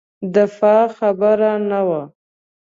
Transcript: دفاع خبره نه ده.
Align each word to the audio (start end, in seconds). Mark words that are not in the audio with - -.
دفاع 0.35 0.81
خبره 0.97 1.51
نه 1.69 1.81
ده. 1.87 2.01